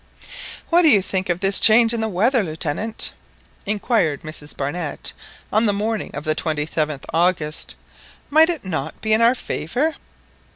[0.71, 3.13] "What do you think of this change in the weather, Lieutenant?"
[3.67, 5.13] inquired Mrs Barnett
[5.53, 7.75] on the morning of the 27th August;
[8.31, 9.93] "might it not be in our favour?"